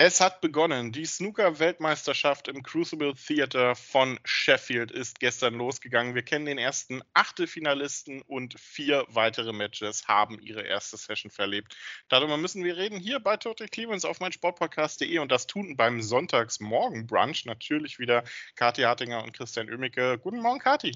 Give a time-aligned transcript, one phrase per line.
[0.00, 0.92] Es hat begonnen.
[0.92, 6.14] Die Snooker-Weltmeisterschaft im Crucible Theater von Sheffield ist gestern losgegangen.
[6.14, 11.76] Wir kennen den ersten Achtelfinalisten und vier weitere Matches haben ihre erste Session verlebt.
[12.08, 17.46] Darüber müssen wir reden hier bei Total Clemens auf meinsportpodcast.de und das tun beim Sonntagsmorgen-Brunch
[17.46, 18.22] natürlich wieder
[18.54, 20.16] Kathi Hartinger und Christian Oemicke.
[20.22, 20.92] Guten Morgen, Kathi.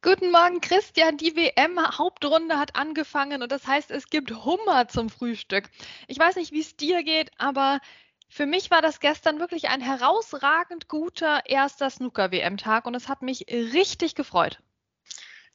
[0.00, 1.16] Guten Morgen, Christian.
[1.16, 5.68] Die WM-Hauptrunde hat angefangen und das heißt, es gibt Hummer zum Frühstück.
[6.06, 7.80] Ich weiß nicht, wie es dir geht, aber
[8.28, 13.46] für mich war das gestern wirklich ein herausragend guter erster Snooker-WM-Tag und es hat mich
[13.48, 14.60] richtig gefreut.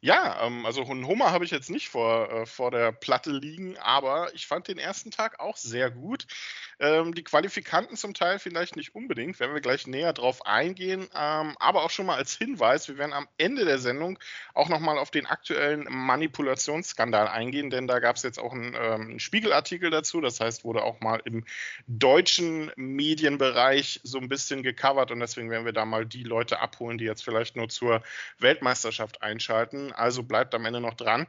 [0.05, 3.77] Ja, ähm, also einen Hummer habe ich jetzt nicht vor, äh, vor der Platte liegen,
[3.77, 6.27] aber ich fand den ersten Tag auch sehr gut.
[6.77, 11.55] Ähm, die Qualifikanten zum Teil vielleicht nicht unbedingt, werden wir gleich näher drauf eingehen, ähm,
[11.57, 14.19] aber auch schon mal als Hinweis, wir werden am Ende der Sendung
[14.53, 19.01] auch nochmal auf den aktuellen Manipulationsskandal eingehen, denn da gab es jetzt auch einen, ähm,
[19.01, 21.45] einen Spiegelartikel dazu, das heißt, wurde auch mal im
[21.87, 26.97] deutschen Medienbereich so ein bisschen gecovert und deswegen werden wir da mal die Leute abholen,
[26.97, 28.03] die jetzt vielleicht nur zur
[28.39, 31.27] Weltmeisterschaft einschalten also bleibt am Ende noch dran.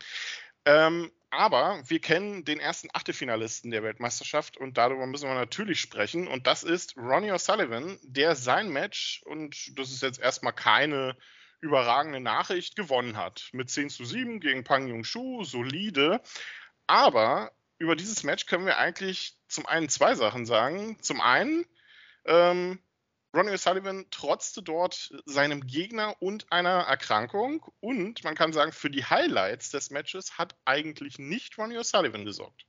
[0.64, 6.28] Ähm, aber wir kennen den ersten Achtelfinalisten der Weltmeisterschaft und darüber müssen wir natürlich sprechen.
[6.28, 11.16] Und das ist Ronnie O'Sullivan, der sein Match, und das ist jetzt erstmal keine
[11.60, 13.48] überragende Nachricht, gewonnen hat.
[13.52, 16.20] Mit 10 zu 7 gegen Pang Yung-Shu, solide.
[16.86, 20.98] Aber über dieses Match können wir eigentlich zum einen zwei Sachen sagen.
[21.00, 21.64] Zum einen,
[22.26, 22.78] ähm,
[23.34, 27.66] Ronnie O'Sullivan trotzte dort seinem Gegner und einer Erkrankung.
[27.80, 32.64] Und man kann sagen, für die Highlights des Matches hat eigentlich nicht Ronnie O'Sullivan gesorgt.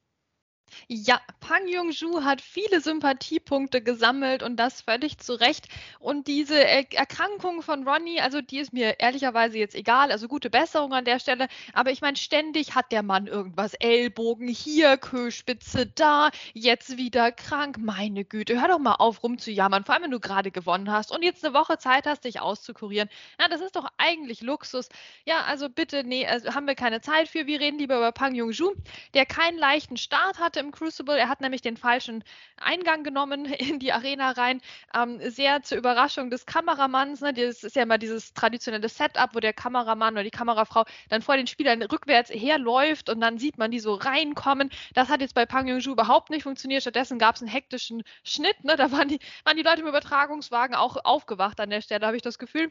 [0.88, 5.67] Ja, Pang Jung-ju hat viele Sympathiepunkte gesammelt und das völlig zu Recht.
[5.99, 10.94] Und diese Erkrankung von Ronnie, also die ist mir ehrlicherweise jetzt egal, also gute Besserung
[10.94, 11.47] an der Stelle.
[11.73, 13.73] Aber ich meine, ständig hat der Mann irgendwas.
[13.75, 17.78] Ellbogen hier, Köhlspitze da, jetzt wieder krank.
[17.79, 21.23] Meine Güte, hör doch mal auf rumzujammern, vor allem wenn du gerade gewonnen hast und
[21.23, 23.09] jetzt eine Woche Zeit hast, dich auszukurieren.
[23.40, 24.90] Ja, das ist doch eigentlich Luxus.
[25.25, 27.47] Ja, also bitte, nee, also haben wir keine Zeit für.
[27.47, 28.73] Wir reden lieber über Pang Jung-ju,
[29.13, 31.17] der keinen leichten Start hat hatte im Crucible.
[31.17, 32.23] Er hat nämlich den falschen
[32.57, 34.61] Eingang genommen in die Arena rein.
[34.93, 37.21] Ähm, sehr zur Überraschung des Kameramanns.
[37.21, 37.33] Ne?
[37.33, 41.35] Das ist ja immer dieses traditionelle Setup, wo der Kameramann oder die Kamerafrau dann vor
[41.35, 44.69] den Spielern rückwärts herläuft und dann sieht man die so reinkommen.
[44.93, 46.81] Das hat jetzt bei Pang Yong-ju überhaupt nicht funktioniert.
[46.81, 48.63] Stattdessen gab es einen hektischen Schnitt.
[48.63, 48.75] Ne?
[48.77, 52.23] Da waren die, waren die Leute im Übertragungswagen auch aufgewacht an der Stelle, habe ich
[52.23, 52.69] das Gefühl.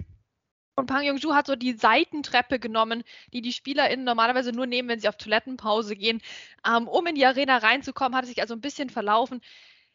[0.76, 5.00] Und Pang Yong-ju hat so die Seitentreppe genommen, die die SpielerInnen normalerweise nur nehmen, wenn
[5.00, 6.20] sie auf Toilettenpause gehen,
[6.66, 9.40] ähm, um in die Arena reinzukommen, hat sich also ein bisschen verlaufen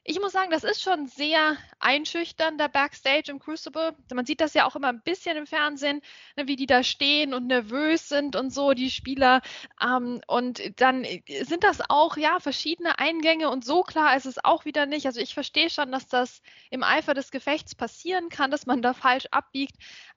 [0.03, 3.95] ich muss sagen, das ist schon sehr einschüchternd, der Backstage im Crucible.
[4.13, 6.01] Man sieht das ja auch immer ein bisschen im Fernsehen,
[6.35, 9.41] ne, wie die da stehen und nervös sind und so, die Spieler.
[9.81, 11.05] Ähm, und dann
[11.43, 15.05] sind das auch, ja, verschiedene Eingänge und so klar ist es auch wieder nicht.
[15.05, 18.93] Also ich verstehe schon, dass das im Eifer des Gefechts passieren kann, dass man da
[18.93, 19.75] falsch abbiegt.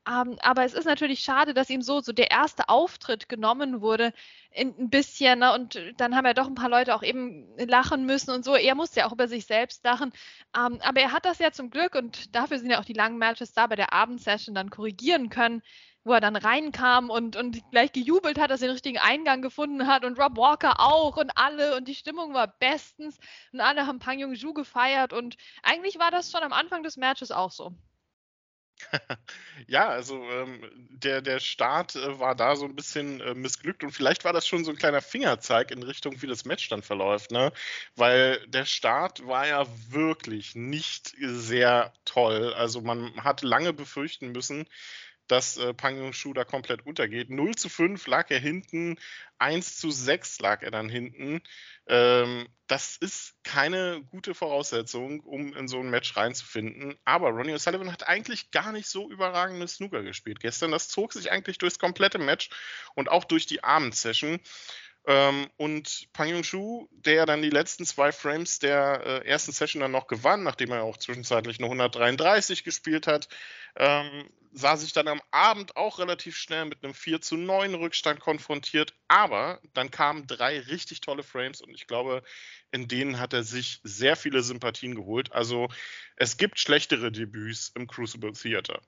[0.08, 4.12] Ähm, aber es ist natürlich schade, dass ihm so, so der erste Auftritt genommen wurde,
[4.50, 5.40] in, ein bisschen.
[5.40, 5.52] Ne?
[5.52, 8.54] Und dann haben ja doch ein paar Leute auch eben lachen müssen und so.
[8.54, 10.12] Er musste ja auch über sich selbst lachen.
[10.56, 13.18] Ähm, aber er hat das ja zum Glück und dafür sind ja auch die langen
[13.18, 15.62] Matches da bei der Abendsession dann korrigieren können
[16.04, 19.86] wo er dann reinkam und, und gleich gejubelt hat, dass er den richtigen Eingang gefunden
[19.86, 23.18] hat und Rob Walker auch und alle und die Stimmung war bestens
[23.52, 27.30] und alle haben Pang Jung-ju gefeiert und eigentlich war das schon am Anfang des Matches
[27.30, 27.72] auch so.
[29.66, 30.60] ja, also ähm,
[30.90, 34.46] der, der Start äh, war da so ein bisschen äh, missglückt und vielleicht war das
[34.46, 37.52] schon so ein kleiner Fingerzeig in Richtung, wie das Match dann verläuft, ne?
[37.96, 42.54] Weil der Start war ja wirklich nicht sehr toll.
[42.54, 44.66] Also man hat lange befürchten müssen,
[45.32, 47.30] dass äh, Pang Yung-Shu da komplett untergeht.
[47.30, 48.98] 0 zu 5 lag er hinten,
[49.38, 51.40] 1 zu 6 lag er dann hinten.
[51.86, 56.98] Ähm, das ist keine gute Voraussetzung, um in so ein Match reinzufinden.
[57.06, 60.70] Aber Ronnie O'Sullivan hat eigentlich gar nicht so überragende Snooker gespielt gestern.
[60.70, 62.50] Das zog sich eigentlich durchs komplette Match
[62.94, 64.38] und auch durch die Abendsession.
[65.06, 69.90] Ähm, und Pang Yung-Shu, der dann die letzten zwei Frames der äh, ersten Session dann
[69.90, 73.28] noch gewann, nachdem er auch zwischenzeitlich eine 133 gespielt hat,
[73.76, 78.20] ähm, sah sich dann am Abend auch relativ schnell mit einem 4 zu 9 Rückstand
[78.20, 78.94] konfrontiert.
[79.08, 82.22] Aber dann kamen drei richtig tolle Frames und ich glaube,
[82.70, 85.32] in denen hat er sich sehr viele Sympathien geholt.
[85.32, 85.68] Also
[86.16, 88.80] es gibt schlechtere Debüts im Crucible Theater.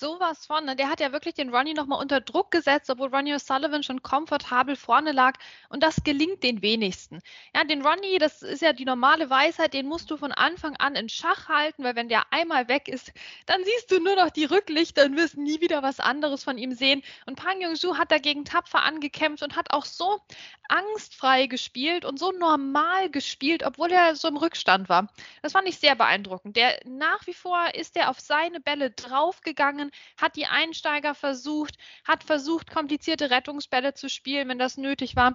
[0.00, 0.64] Sowas von.
[0.64, 0.76] Ne?
[0.76, 4.74] Der hat ja wirklich den Ronnie nochmal unter Druck gesetzt, obwohl Ronnie O'Sullivan schon komfortabel
[4.74, 5.34] vorne lag.
[5.68, 7.20] Und das gelingt den wenigsten.
[7.54, 10.94] Ja, den Ronnie, das ist ja die normale Weisheit, den musst du von Anfang an
[10.94, 13.12] in Schach halten, weil wenn der einmal weg ist,
[13.44, 16.72] dann siehst du nur noch die Rücklichter und wirst nie wieder was anderes von ihm
[16.72, 17.02] sehen.
[17.26, 20.20] Und Pang Jung-Soo hat dagegen tapfer angekämpft und hat auch so
[20.70, 25.08] angstfrei gespielt und so normal gespielt, obwohl er so im Rückstand war.
[25.42, 26.56] Das fand ich sehr beeindruckend.
[26.56, 32.24] Der nach wie vor ist er auf seine Bälle draufgegangen, hat die Einsteiger versucht, hat
[32.24, 35.34] versucht, komplizierte Rettungsbälle zu spielen, wenn das nötig war.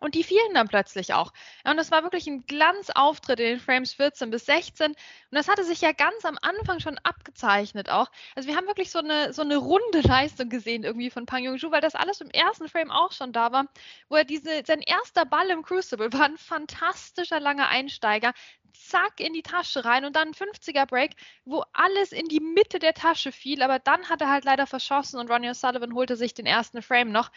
[0.00, 1.30] Und die fielen dann plötzlich auch.
[1.62, 4.92] Und das war wirklich ein Glanzauftritt in den Frames 14 bis 16.
[4.92, 4.96] Und
[5.30, 8.10] das hatte sich ja ganz am Anfang schon abgezeichnet auch.
[8.34, 11.70] Also wir haben wirklich so eine, so eine runde Leistung gesehen irgendwie von Pang Yong-ju,
[11.70, 13.66] weil das alles im ersten Frame auch schon da war,
[14.08, 18.32] wo er diese, sein erster Ball im Crucible war ein fantastischer langer Einsteiger.
[18.72, 21.12] Zack in die Tasche rein und dann ein 50er Break,
[21.44, 25.18] wo alles in die Mitte der Tasche fiel, aber dann hat er halt leider verschossen
[25.20, 27.30] und Ronnie O'Sullivan holte sich den ersten Frame noch.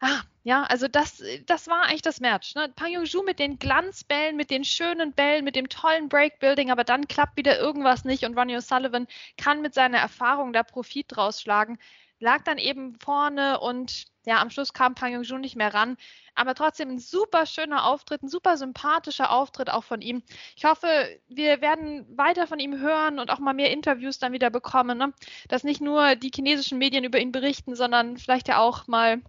[0.00, 2.54] Ah, ja, also das, das war eigentlich das Match.
[2.54, 2.68] Ne?
[2.74, 7.08] Pang Yong-ju mit den Glanzbällen, mit den schönen Bällen, mit dem tollen Breakbuilding, aber dann
[7.08, 9.06] klappt wieder irgendwas nicht und Ronnie O'Sullivan
[9.38, 11.78] kann mit seiner Erfahrung da Profit draus schlagen.
[12.18, 15.96] Lag dann eben vorne und ja, am Schluss kam Pang Yong-ju nicht mehr ran.
[16.34, 20.22] Aber trotzdem ein super schöner Auftritt, ein super sympathischer Auftritt auch von ihm.
[20.56, 20.88] Ich hoffe,
[21.28, 24.98] wir werden weiter von ihm hören und auch mal mehr Interviews dann wieder bekommen.
[24.98, 25.12] Ne?
[25.48, 29.22] Dass nicht nur die chinesischen Medien über ihn berichten, sondern vielleicht ja auch mal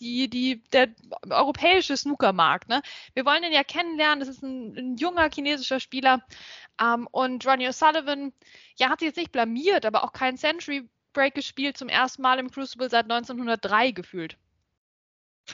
[0.00, 0.88] die, die, der
[1.28, 2.68] europäische Snookermarkt.
[2.68, 2.82] Ne?
[3.14, 4.20] Wir wollen ihn ja kennenlernen.
[4.20, 6.24] Das ist ein, ein junger chinesischer Spieler.
[6.80, 8.32] Ähm, und Ronnie O'Sullivan,
[8.76, 12.38] ja, hat sich jetzt nicht blamiert, aber auch kein Century Break gespielt, zum ersten Mal
[12.38, 14.38] im Crucible seit 1903 gefühlt.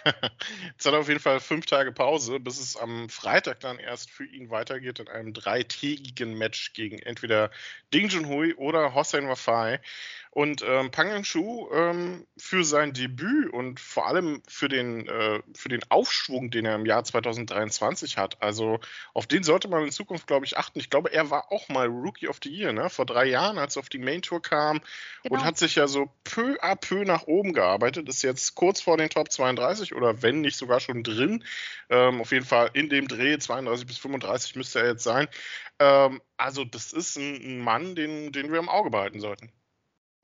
[0.72, 4.10] Jetzt hat er auf jeden Fall fünf Tage Pause, bis es am Freitag dann erst
[4.10, 7.50] für ihn weitergeht in einem dreitägigen Match gegen entweder
[7.92, 9.80] Ding Junhui oder Hossein Wafai.
[10.36, 15.70] Und ähm, Pang Yang-Shu ähm, für sein Debüt und vor allem für den, äh, für
[15.70, 18.78] den Aufschwung, den er im Jahr 2023 hat, also
[19.14, 20.78] auf den sollte man in Zukunft, glaube ich, achten.
[20.78, 22.90] Ich glaube, er war auch mal Rookie of the Year, ne?
[22.90, 24.82] vor drei Jahren, als er auf die Main Tour kam
[25.22, 25.36] genau.
[25.36, 28.98] und hat sich ja so peu à peu nach oben gearbeitet, ist jetzt kurz vor
[28.98, 31.44] den Top 32 oder wenn nicht sogar schon drin.
[31.90, 35.28] Ähm, auf jeden Fall in dem Dreh 32 bis 35 müsste er jetzt sein.
[35.78, 39.52] Ähm, also, das ist ein, ein Mann, den, den wir im Auge behalten sollten.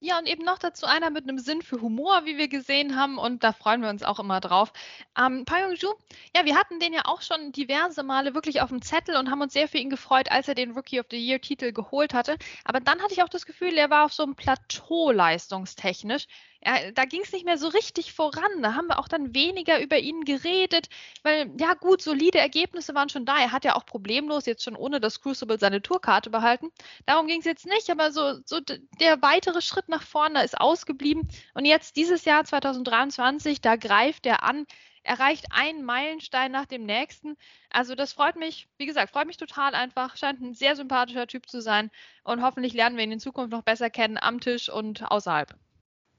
[0.04, 3.18] Ja, und eben noch dazu einer mit einem Sinn für Humor, wie wir gesehen haben.
[3.18, 4.72] Und da freuen wir uns auch immer drauf.
[5.16, 5.94] Ähm, Pyeongju,
[6.34, 9.42] ja, wir hatten den ja auch schon diverse Male wirklich auf dem Zettel und haben
[9.42, 12.36] uns sehr für ihn gefreut, als er den Rookie of the Year-Titel geholt hatte.
[12.64, 16.26] Aber dann hatte ich auch das Gefühl, er war auf so einem Plateau leistungstechnisch
[16.64, 18.62] ja, da ging es nicht mehr so richtig voran.
[18.62, 20.88] Da haben wir auch dann weniger über ihn geredet,
[21.22, 23.38] weil, ja gut, solide Ergebnisse waren schon da.
[23.38, 26.68] Er hat ja auch problemlos jetzt schon ohne das Crucible seine Tourkarte behalten.
[27.06, 31.28] Darum ging es jetzt nicht, aber so, so der weitere Schritt nach vorne ist ausgeblieben.
[31.54, 34.66] Und jetzt dieses Jahr 2023, da greift er an,
[35.02, 37.36] erreicht einen Meilenstein nach dem nächsten.
[37.70, 40.16] Also das freut mich, wie gesagt, freut mich total einfach.
[40.16, 41.90] Scheint ein sehr sympathischer Typ zu sein
[42.22, 45.56] und hoffentlich lernen wir ihn in Zukunft noch besser kennen am Tisch und außerhalb.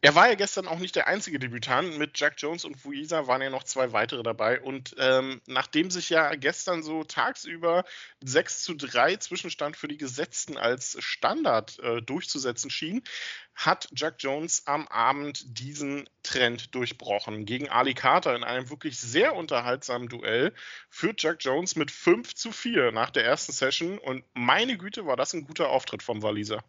[0.04, 1.98] Er war ja gestern auch nicht der einzige Debütant.
[1.98, 4.60] Mit Jack Jones und Fuisa waren ja noch zwei weitere dabei.
[4.60, 7.86] Und ähm, nachdem sich ja gestern so tagsüber
[8.22, 13.02] 6 zu 3 Zwischenstand für die Gesetzten als Standard äh, durchzusetzen schien,
[13.56, 17.46] hat Jack Jones am Abend diesen Trend durchbrochen.
[17.46, 20.54] Gegen Ali Carter in einem wirklich sehr unterhaltsamen Duell
[20.90, 24.00] führt Jack Jones mit 5 zu 4 nach der ersten Session.
[24.00, 26.62] Und meine Güte, war das ein guter Auftritt vom Waliser.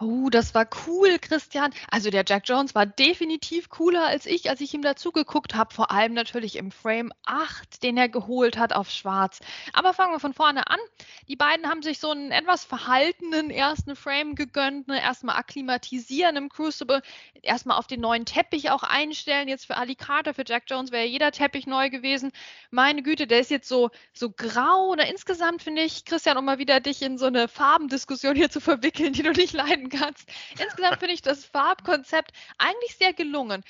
[0.00, 1.74] Oh, das war cool, Christian.
[1.90, 5.74] Also der Jack Jones war definitiv cooler als ich, als ich ihm dazu geguckt habe.
[5.74, 9.40] Vor allem natürlich im Frame 8, den er geholt hat auf Schwarz.
[9.72, 10.78] Aber fangen wir von vorne an.
[11.26, 14.86] Die beiden haben sich so einen etwas verhaltenen ersten Frame gegönnt.
[14.86, 15.02] Ne?
[15.02, 17.02] Erstmal akklimatisieren im Crucible.
[17.42, 19.48] Erstmal auf den neuen Teppich auch einstellen.
[19.48, 22.30] Jetzt für Ali Carter, für Jack Jones wäre jeder Teppich neu gewesen.
[22.70, 24.90] Meine Güte, der ist jetzt so, so grau.
[24.90, 28.60] Oder insgesamt finde ich, Christian, um mal wieder dich in so eine Farbendiskussion hier zu
[28.60, 30.28] verwickeln, die du nicht leiden kannst.
[30.58, 33.64] Insgesamt finde ich das Farbkonzept eigentlich sehr gelungen.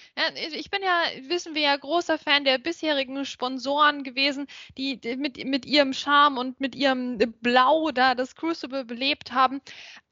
[0.57, 4.47] Ich bin ja, wissen wir ja, großer Fan der bisherigen Sponsoren gewesen,
[4.77, 9.61] die mit, mit ihrem Charme und mit ihrem Blau da das Crucible belebt haben.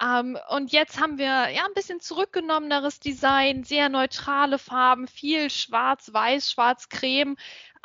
[0.02, 6.50] Ähm, und jetzt haben wir ja ein bisschen zurückgenommeneres Design, sehr neutrale Farben, viel schwarz-weiß,
[6.50, 7.36] schwarz-creme.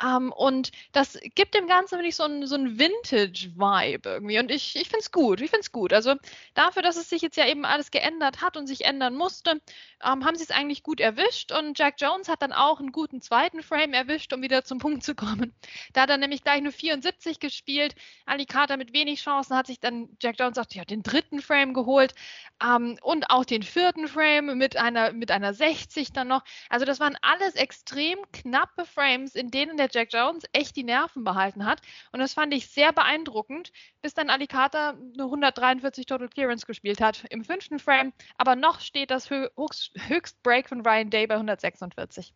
[0.02, 4.38] Ähm, und das gibt dem Ganzen, finde so ein, so Vintage-Vibe irgendwie.
[4.38, 5.40] Und ich, ich finde es gut.
[5.40, 5.92] Ich finde es gut.
[5.92, 6.14] Also
[6.54, 9.60] dafür, dass es sich jetzt ja eben alles geändert hat und sich ändern musste,
[10.04, 11.52] ähm, haben sie es eigentlich gut erwischt.
[11.52, 15.02] Und Jack Jones hat dann auch einen guten zweiten Frame erwischt, um wieder zum Punkt
[15.04, 15.54] zu kommen.
[15.92, 17.94] Da hat er nämlich gleich nur 74 gespielt.
[18.26, 21.74] Ali Carter mit wenig Chancen hat sich dann, Jack Jones sagt, ja, den dritten Frame
[21.74, 22.14] geholt
[22.62, 26.42] ähm, und auch den vierten Frame mit einer, mit einer 60 dann noch.
[26.68, 31.24] Also das waren alles extrem knappe Frames, in denen der Jack Jones echt die Nerven
[31.24, 31.80] behalten hat.
[32.12, 37.00] Und das fand ich sehr beeindruckend, bis dann Ali Carter eine 143 Total Clearance gespielt
[37.00, 38.12] hat im fünften Frame.
[38.36, 42.32] Aber noch steht das Höchstbreak von Ryan Day bei 146.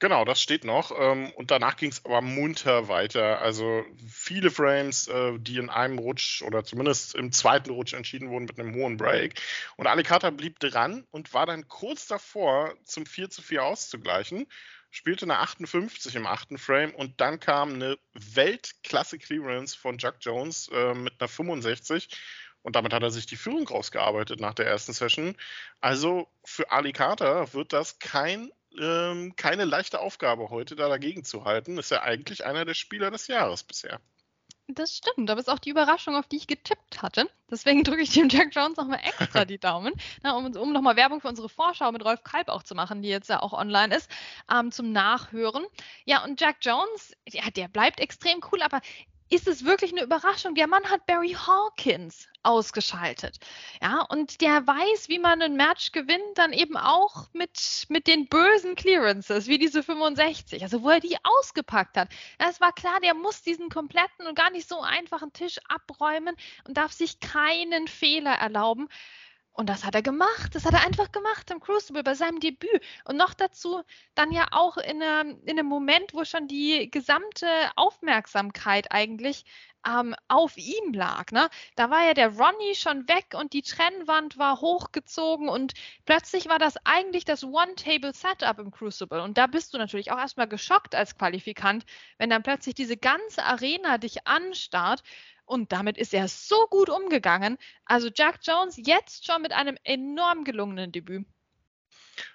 [0.00, 0.92] Genau, das steht noch.
[0.96, 3.40] Ähm, und danach ging es aber munter weiter.
[3.40, 8.44] Also viele Frames, äh, die in einem Rutsch oder zumindest im zweiten Rutsch entschieden wurden
[8.44, 9.40] mit einem hohen Break.
[9.76, 14.46] Und Alicata blieb dran und war dann kurz davor, zum 4 zu 4 auszugleichen.
[14.90, 20.94] Spielte eine 58 im achten Frame und dann kam eine Weltklasse-Clearance von Jack Jones äh,
[20.94, 22.08] mit einer 65.
[22.62, 25.36] Und damit hat er sich die Führung rausgearbeitet nach der ersten Session.
[25.80, 31.44] Also für Ali Carter wird das kein ähm, keine leichte Aufgabe heute, da dagegen zu
[31.44, 31.78] halten.
[31.78, 34.00] Ist ja eigentlich einer der Spieler des Jahres bisher.
[34.70, 37.30] Das stimmt, aber ist auch die Überraschung, auf die ich getippt hatte.
[37.50, 41.22] Deswegen drücke ich dem Jack Jones nochmal extra die Daumen, na, um, um nochmal Werbung
[41.22, 44.10] für unsere Vorschau mit Rolf Kalb auch zu machen, die jetzt ja auch online ist,
[44.52, 45.64] ähm, zum Nachhören.
[46.04, 48.82] Ja, und Jack Jones, ja, der bleibt extrem cool, aber
[49.30, 50.54] ist es wirklich eine Überraschung.
[50.54, 53.38] Der Mann hat Barry Hawkins ausgeschaltet.
[53.82, 58.26] Ja, und der weiß, wie man ein Match gewinnt, dann eben auch mit, mit den
[58.28, 62.08] bösen Clearances, wie diese 65, also wo er die ausgepackt hat.
[62.38, 66.34] Es war klar, der muss diesen kompletten und gar nicht so einfachen Tisch abräumen
[66.66, 68.88] und darf sich keinen Fehler erlauben.
[69.58, 70.54] Und das hat er gemacht.
[70.54, 72.80] Das hat er einfach gemacht im Crucible bei seinem Debüt.
[73.04, 73.82] Und noch dazu
[74.14, 79.44] dann ja auch in, eine, in einem Moment, wo schon die gesamte Aufmerksamkeit eigentlich
[79.84, 81.32] ähm, auf ihm lag.
[81.32, 81.48] Ne?
[81.74, 85.72] Da war ja der Ronnie schon weg und die Trennwand war hochgezogen und
[86.04, 89.20] plötzlich war das eigentlich das One-Table-Setup im Crucible.
[89.20, 91.84] Und da bist du natürlich auch erstmal geschockt als Qualifikant,
[92.18, 95.02] wenn dann plötzlich diese ganze Arena dich anstarrt
[95.48, 97.58] und damit ist er so gut umgegangen.
[97.84, 101.26] Also Jack Jones jetzt schon mit einem enorm gelungenen Debüt.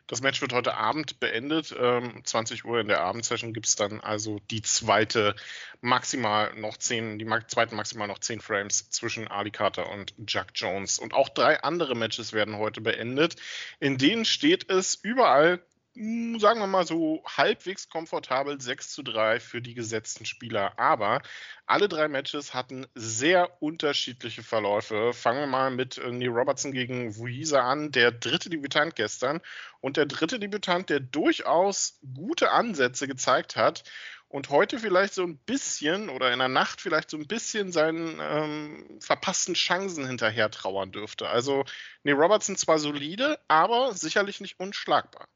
[0.08, 1.76] Das Match wird heute Abend beendet.
[1.78, 5.36] Ähm, 20 Uhr in der Abendsession gibt es dann also die zweite
[5.82, 11.00] maximal noch zehn, die zweiten maximal noch zehn Frames zwischen Ali Carter und Jack Jones.
[11.00, 13.36] Und auch drei andere Matches werden heute beendet.
[13.80, 15.62] In denen steht es überall
[15.96, 20.78] sagen wir mal so halbwegs komfortabel 6 zu 3 für die gesetzten Spieler.
[20.80, 21.22] Aber
[21.68, 25.14] alle drei Matches hatten sehr unterschiedliche Verläufe.
[25.14, 29.40] Fangen wir mal mit äh, Neil Robertson gegen Wuisa an, der dritte Debütant gestern.
[29.82, 33.84] Und der dritte Debütant, der durchaus gute Ansätze gezeigt hat
[34.30, 38.20] und heute vielleicht so ein bisschen oder in der Nacht vielleicht so ein bisschen seinen
[38.20, 41.30] ähm, verpassten Chancen hinterher trauern dürfte.
[41.30, 41.66] Also
[42.04, 45.28] Neil Robertson zwar solide, aber sicherlich nicht unschlagbar.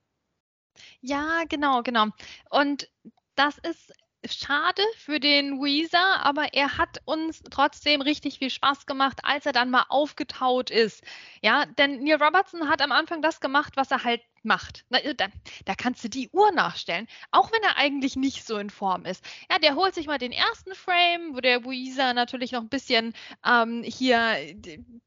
[1.01, 2.07] Ja, genau, genau.
[2.49, 2.89] Und
[3.35, 3.93] das ist
[4.25, 9.51] schade für den Weezer, aber er hat uns trotzdem richtig viel Spaß gemacht, als er
[9.53, 11.03] dann mal aufgetaut ist.
[11.41, 14.85] Ja, denn Neil Robertson hat am Anfang das gemacht, was er halt macht.
[14.89, 15.27] Na, äh, da,
[15.65, 19.23] da, kannst du die Uhr nachstellen, auch wenn er eigentlich nicht so in Form ist.
[19.49, 23.13] Ja, der holt sich mal den ersten Frame, wo der Buisa natürlich noch ein bisschen
[23.45, 24.37] ähm, hier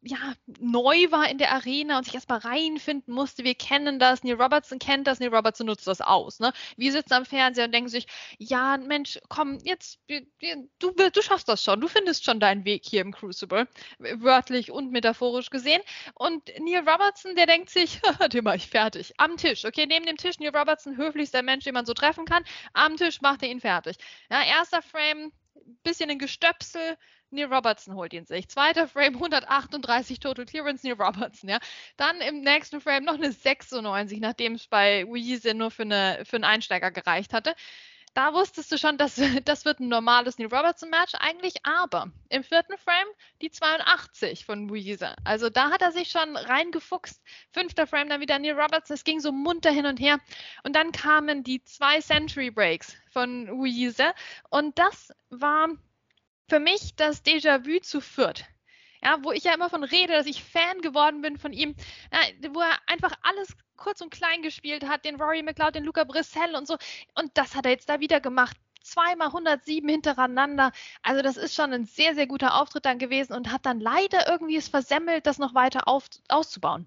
[0.03, 3.45] ja, neu war in der Arena und sich erstmal reinfinden musste.
[3.45, 6.41] Wir kennen das, Neil Robertson kennt das, Neil Robertson nutzt das aus.
[6.41, 6.53] Ne?
[6.77, 8.07] Wir sitzen am Fernseher und denken sich,
[8.39, 13.03] ja, Mensch, komm, jetzt, du, du schaffst das schon, du findest schon deinen Weg hier
[13.03, 13.69] im Crucible,
[13.99, 15.83] wörtlich und metaphorisch gesehen.
[16.15, 18.01] Und Neil Robertson, der denkt sich,
[18.33, 19.15] den mache ich fertig.
[19.37, 22.45] Tisch, okay, neben dem Tisch Neil Robertson, höflichster Mensch, den man so treffen kann.
[22.73, 23.97] Am Tisch macht er ihn fertig.
[24.31, 25.33] Ja, erster Frame,
[25.83, 26.97] bisschen ein Gestöpsel,
[27.31, 28.49] Neil Robertson holt ihn sich.
[28.49, 31.59] Zweiter Frame 138 Total Clearance Neil Robertson, ja.
[31.97, 36.37] Dann im nächsten Frame noch eine 96, nachdem es bei Weezy nur für, eine, für
[36.37, 37.55] einen Einsteiger gereicht hatte
[38.15, 42.77] da wusstest du schon, dass das wird ein normales Neil Robertson-Match eigentlich, aber im vierten
[42.79, 43.09] Frame
[43.41, 45.17] die 82 von Weezer.
[45.25, 47.23] Also da hat er sich schon reingefuchst.
[47.53, 48.95] Fünfter Frame dann wieder Neil Robertson.
[48.95, 50.19] Es ging so munter hin und her.
[50.65, 54.15] Und dann kamen die zwei Century Breaks von Weezer.
[54.51, 55.69] Und das war
[56.49, 58.45] für mich das Déjà-vu zu Fürth
[59.03, 61.75] ja, wo ich ja immer von rede, dass ich Fan geworden bin von ihm,
[62.13, 62.19] ja,
[62.53, 66.55] wo er einfach alles kurz und klein gespielt hat, den Rory McLeod, den Luca Brissell
[66.55, 66.77] und so.
[67.17, 68.57] Und das hat er jetzt da wieder gemacht.
[68.83, 70.73] Zweimal 107 hintereinander.
[71.03, 74.29] Also das ist schon ein sehr, sehr guter Auftritt dann gewesen und hat dann leider
[74.29, 76.87] irgendwie es versemmelt, das noch weiter auf, auszubauen.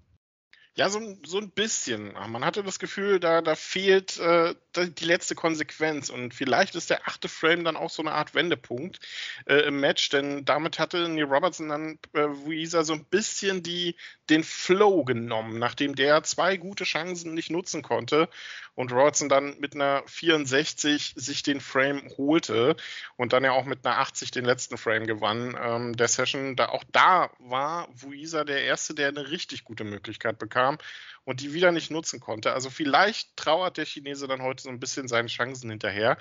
[0.75, 2.13] Ja, so, so ein bisschen.
[2.13, 6.09] Man hatte das Gefühl, da, da fehlt äh, die letzte Konsequenz.
[6.09, 8.99] Und vielleicht ist der achte Frame dann auch so eine Art Wendepunkt
[9.45, 13.95] äh, im Match, denn damit hatte Neil Robertson dann äh, so ein bisschen die,
[14.29, 18.29] den Flow genommen, nachdem der zwei gute Chancen nicht nutzen konnte
[18.75, 22.75] und Robertson dann mit einer 64 sich den Frame holte
[23.17, 26.55] und dann ja auch mit einer 80 den letzten Frame gewann ähm, der Session.
[26.55, 30.77] Da, auch da war Wuisa der Erste, der eine richtig gute Möglichkeit bekam kam
[31.25, 32.53] und die wieder nicht nutzen konnte.
[32.53, 36.17] Also vielleicht trauert der Chinese dann heute so ein bisschen seinen Chancen hinterher.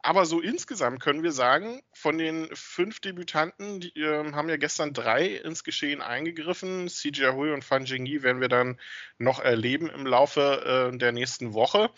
[0.00, 4.92] Aber so insgesamt können wir sagen, von den fünf Debütanten, die äh, haben ja gestern
[4.92, 6.88] drei ins Geschehen eingegriffen.
[6.88, 8.78] CJ Hui und Fan Jingyi werden wir dann
[9.18, 11.90] noch erleben im Laufe äh, der nächsten Woche.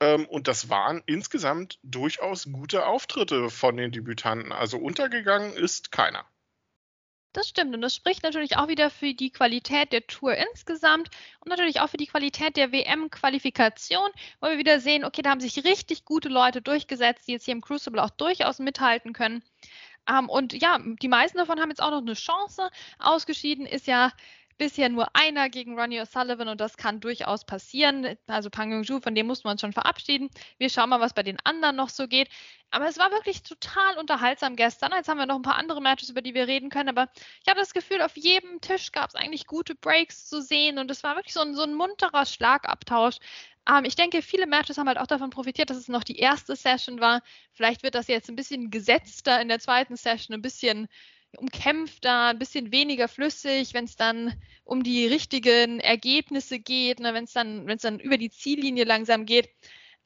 [0.00, 4.52] Ähm, und das waren insgesamt durchaus gute Auftritte von den Debütanten.
[4.52, 6.24] Also untergegangen ist keiner.
[7.32, 11.50] Das stimmt und das spricht natürlich auch wieder für die Qualität der Tour insgesamt und
[11.50, 15.62] natürlich auch für die Qualität der WM-Qualifikation, wo wir wieder sehen, okay, da haben sich
[15.64, 19.42] richtig gute Leute durchgesetzt, die jetzt hier im Crucible auch durchaus mithalten können.
[20.08, 22.70] Ähm, und ja, die meisten davon haben jetzt auch noch eine Chance.
[22.98, 24.12] Ausgeschieden ist ja
[24.58, 28.16] bisher nur einer gegen Ronnie O'Sullivan und das kann durchaus passieren.
[28.26, 30.28] Also Pang Yong-ju, von dem mussten wir uns schon verabschieden.
[30.58, 32.28] Wir schauen mal, was bei den anderen noch so geht.
[32.70, 34.92] Aber es war wirklich total unterhaltsam gestern.
[34.92, 36.90] Jetzt haben wir noch ein paar andere Matches, über die wir reden können.
[36.90, 37.08] Aber
[37.42, 40.90] ich habe das Gefühl, auf jedem Tisch gab es eigentlich gute Breaks zu sehen und
[40.90, 43.18] es war wirklich so ein, so ein munterer Schlagabtausch.
[43.68, 46.56] Ähm, ich denke, viele Matches haben halt auch davon profitiert, dass es noch die erste
[46.56, 47.22] Session war.
[47.52, 50.88] Vielleicht wird das jetzt ein bisschen gesetzter in der zweiten Session, ein bisschen
[51.36, 57.24] umkämpfter, ein bisschen weniger flüssig, wenn es dann um die richtigen Ergebnisse geht, ne, wenn
[57.24, 59.50] es dann, wenn es dann über die Ziellinie langsam geht.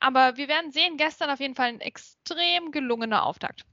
[0.00, 3.64] Aber wir werden sehen, gestern auf jeden Fall ein extrem gelungener Auftakt.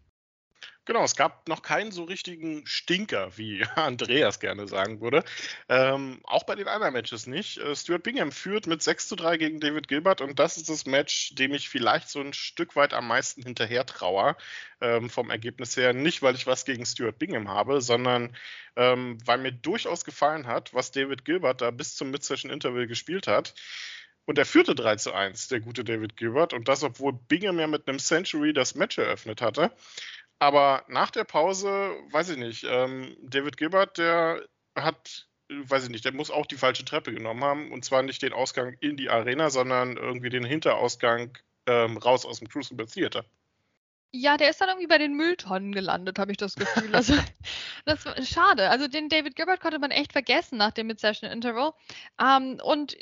[0.90, 5.24] Genau, es gab noch keinen so richtigen Stinker, wie Andreas gerne sagen würde.
[5.68, 7.60] Ähm, auch bei den anderen Matches nicht.
[7.60, 10.88] Äh, Stuart Bingham führt mit 6 zu 3 gegen David Gilbert und das ist das
[10.88, 14.36] Match, dem ich vielleicht so ein Stück weit am meisten hinterher traue
[14.82, 15.94] ähm, vom Ergebnis her.
[15.94, 18.36] Nicht, weil ich was gegen Stuart Bingham habe, sondern
[18.76, 23.54] ähm, weil mir durchaus gefallen hat, was David Gilbert da bis zum Mid-Session-Interview gespielt hat.
[24.30, 26.54] Und er führte 3 zu 1, der gute David Gilbert.
[26.54, 29.72] Und das, obwohl Bingham ja mit einem Century das Match eröffnet hatte.
[30.40, 36.06] Aber nach der Pause, weiß ich nicht, ähm, David Gilbert, der hat, weiß ich nicht,
[36.06, 37.72] der muss auch die falsche Treppe genommen haben.
[37.72, 42.40] Und zwar nicht den Ausgang in die Arena, sondern irgendwie den Hinterausgang ähm, raus aus
[42.40, 43.26] dem Crucible Theater.
[44.12, 46.96] Ja, der ist dann irgendwie bei den Mülltonnen gelandet, habe ich das Gefühl.
[46.96, 47.14] Also,
[47.86, 48.70] das war schade.
[48.72, 51.74] Also, den David Gilbert konnte man echt vergessen nach dem Mid-Session-Interval.
[52.20, 52.98] Ähm, und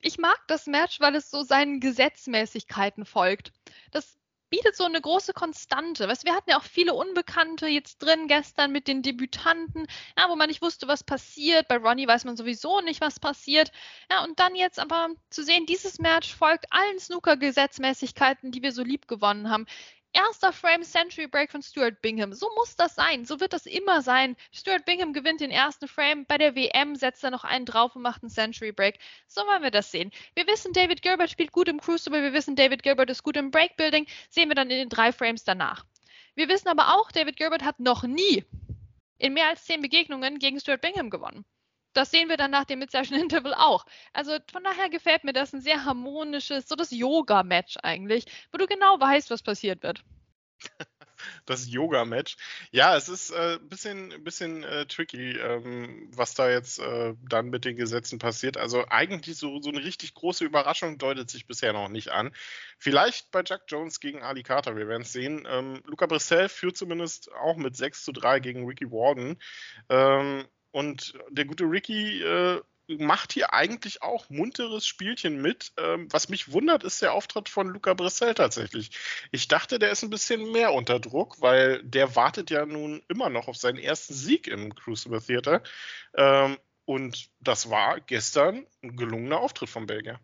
[0.00, 3.52] ich mag das Match, weil es so seinen Gesetzmäßigkeiten folgt.
[3.92, 4.17] Das
[4.50, 6.08] bietet so eine große Konstante.
[6.08, 10.36] Weißt, wir hatten ja auch viele Unbekannte jetzt drin gestern mit den Debütanten, ja, wo
[10.36, 11.68] man nicht wusste, was passiert.
[11.68, 13.70] Bei Ronnie weiß man sowieso nicht, was passiert.
[14.10, 18.82] Ja, und dann jetzt aber zu sehen, dieses Match folgt allen Snooker-Gesetzmäßigkeiten, die wir so
[18.82, 19.66] lieb gewonnen haben
[20.12, 22.32] erster Frame Century Break von Stuart Bingham.
[22.32, 23.24] So muss das sein.
[23.24, 24.36] So wird das immer sein.
[24.52, 26.26] Stuart Bingham gewinnt den ersten Frame.
[26.26, 28.98] Bei der WM setzt er noch einen drauf und macht einen Century Break.
[29.26, 30.10] So wollen wir das sehen.
[30.34, 32.22] Wir wissen, David Gilbert spielt gut im Crucible.
[32.22, 34.06] Wir wissen, David Gilbert ist gut im Breakbuilding.
[34.30, 35.84] Sehen wir dann in den drei Frames danach.
[36.34, 38.44] Wir wissen aber auch, David Gilbert hat noch nie
[39.18, 41.44] in mehr als zehn Begegnungen gegen Stuart Bingham gewonnen
[41.92, 43.84] das sehen wir dann nach dem Mid-Session Interval auch.
[44.12, 48.66] Also von daher gefällt mir das ein sehr harmonisches, so das Yoga-Match eigentlich, wo du
[48.66, 50.04] genau weißt, was passiert wird.
[51.46, 52.36] Das Yoga-Match.
[52.70, 57.48] Ja, es ist ein äh, bisschen, bisschen äh, tricky, ähm, was da jetzt äh, dann
[57.50, 58.56] mit den Gesetzen passiert.
[58.56, 62.32] Also eigentlich so, so eine richtig große Überraschung deutet sich bisher noch nicht an.
[62.78, 65.46] Vielleicht bei Jack Jones gegen Ali Carter, wir werden es sehen.
[65.50, 69.38] Ähm, Luca Brissell führt zumindest auch mit 6 zu 3 gegen Ricky Warden.
[69.88, 75.72] Ähm, und der gute Ricky äh, macht hier eigentlich auch munteres Spielchen mit.
[75.76, 78.90] Ähm, was mich wundert, ist der Auftritt von Luca Brissell tatsächlich.
[79.30, 83.28] Ich dachte, der ist ein bisschen mehr unter Druck, weil der wartet ja nun immer
[83.28, 85.62] noch auf seinen ersten Sieg im Crucible Theater.
[86.16, 90.18] Ähm, und das war gestern ein gelungener Auftritt von Belgier.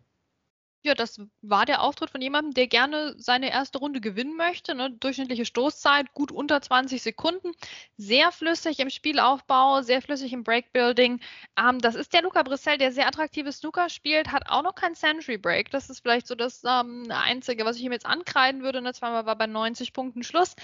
[0.85, 4.75] Ja, das war der Auftritt von jemandem, der gerne seine erste Runde gewinnen möchte.
[4.75, 4.91] Ne?
[4.91, 7.53] Durchschnittliche Stoßzeit gut unter 20 Sekunden.
[7.97, 11.21] Sehr flüssig im Spielaufbau, sehr flüssig im Breakbuilding.
[11.57, 14.93] Ähm, das ist der Luca Brissell, der sehr attraktives Snooker spielt, hat auch noch kein
[14.93, 15.71] Century Break.
[15.71, 18.79] Das ist vielleicht so das ähm, Einzige, was ich ihm jetzt ankreiden würde.
[18.79, 18.93] Ne?
[18.93, 20.55] Zweimal war bei 90 Punkten Schluss.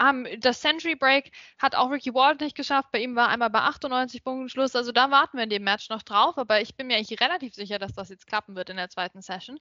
[0.00, 2.90] Ähm, das Century Break hat auch Ricky Ward nicht geschafft.
[2.92, 4.74] Bei ihm war einmal bei 98 Punkten Schluss.
[4.74, 6.38] Also da warten wir in dem Match noch drauf.
[6.38, 9.20] Aber ich bin mir eigentlich relativ sicher, dass das jetzt klappen wird in der zweiten
[9.20, 9.58] Session.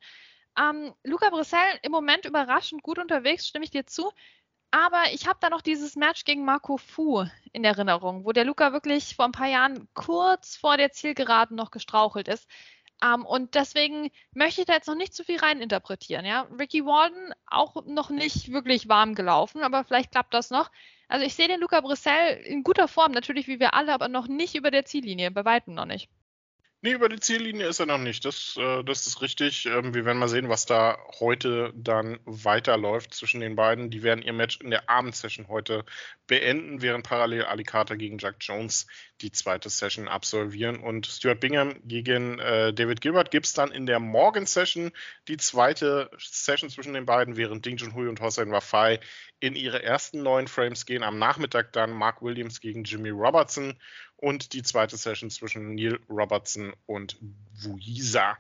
[0.58, 4.12] Ähm, Luca Brissell im Moment überraschend gut unterwegs, stimme ich dir zu.
[4.72, 8.74] Aber ich habe da noch dieses Match gegen Marco Fu in Erinnerung, wo der Luca
[8.74, 12.50] wirklich vor ein paar Jahren kurz vor der Zielgeraden noch gestrauchelt ist.
[13.04, 16.26] Ähm, und deswegen möchte ich da jetzt noch nicht zu viel reininterpretieren.
[16.26, 16.48] Ja?
[16.60, 20.72] Ricky Walden auch noch nicht wirklich warm gelaufen, aber vielleicht klappt das noch.
[21.08, 24.28] Also ich sehe den Luca Brissell in guter Form, natürlich wie wir alle, aber noch
[24.28, 26.10] nicht über der Ziellinie, bei weitem noch nicht.
[26.86, 28.26] Nee, über die Ziellinie ist er noch nicht.
[28.26, 29.66] Das, äh, das ist richtig.
[29.66, 33.90] Ähm, wir werden mal sehen, was da heute dann weiterläuft zwischen den beiden.
[33.90, 35.84] Die werden ihr Match in der Abendsession heute
[36.28, 38.86] beenden, während parallel Ali Carter gegen Jack Jones
[39.22, 40.78] die zweite Session absolvieren.
[40.78, 44.92] Und Stuart Bingham gegen äh, David Gilbert gibt es dann in der Morgen-Session
[45.28, 49.00] die zweite Session zwischen den beiden, während Ding Junhui und Hossein Wafai
[49.40, 51.04] in ihre ersten neun Frames gehen.
[51.04, 53.78] Am Nachmittag dann Mark Williams gegen Jimmy Robertson
[54.18, 57.18] und die zweite Session zwischen Neil Robertson und
[57.62, 58.38] Wuisa.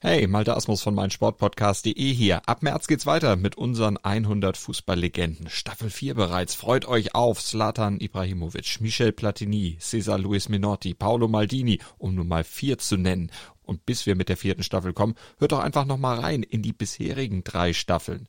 [0.00, 2.42] Hey, Malte Asmus von meinsportpodcast.de hier.
[2.46, 5.48] Ab März geht's weiter mit unseren 100 Fußballlegenden.
[5.48, 6.54] Staffel 4 bereits.
[6.54, 12.44] Freut euch auf Zlatan Ibrahimovic, Michel Platini, Cesar Luis Minotti, Paolo Maldini, um nur mal
[12.44, 13.30] vier zu nennen.
[13.62, 16.60] Und bis wir mit der vierten Staffel kommen, hört doch einfach noch mal rein in
[16.60, 18.28] die bisherigen drei Staffeln.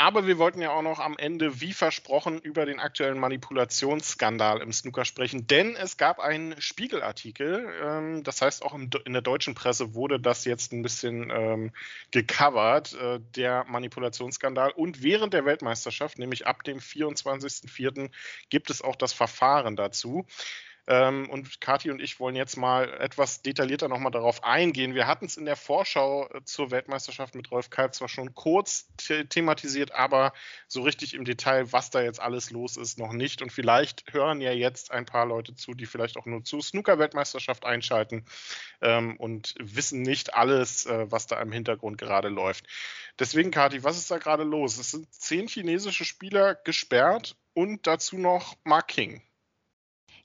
[0.00, 4.72] Aber wir wollten ja auch noch am Ende, wie versprochen, über den aktuellen Manipulationsskandal im
[4.72, 9.56] Snooker sprechen, denn es gab einen Spiegelartikel, ähm, das heißt auch im, in der deutschen
[9.56, 11.72] Presse wurde das jetzt ein bisschen ähm,
[12.12, 14.70] gecovert, äh, der Manipulationsskandal.
[14.70, 18.10] Und während der Weltmeisterschaft, nämlich ab dem 24.04.,
[18.50, 20.26] gibt es auch das Verfahren dazu.
[20.88, 24.94] Ähm, und Kathi und ich wollen jetzt mal etwas detaillierter nochmal darauf eingehen.
[24.94, 28.88] Wir hatten es in der Vorschau äh, zur Weltmeisterschaft mit Rolf Kalb zwar schon kurz
[28.98, 30.32] the thematisiert, aber
[30.66, 33.42] so richtig im Detail, was da jetzt alles los ist, noch nicht.
[33.42, 37.66] Und vielleicht hören ja jetzt ein paar Leute zu, die vielleicht auch nur zur Snooker-Weltmeisterschaft
[37.66, 38.24] einschalten
[38.80, 42.66] ähm, und wissen nicht alles, äh, was da im Hintergrund gerade läuft.
[43.18, 44.78] Deswegen, Kathi, was ist da gerade los?
[44.78, 49.22] Es sind zehn chinesische Spieler gesperrt und dazu noch Mark King.